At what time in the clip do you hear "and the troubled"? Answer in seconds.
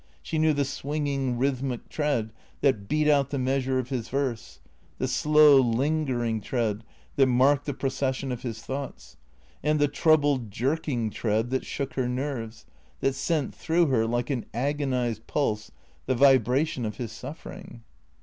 9.61-10.49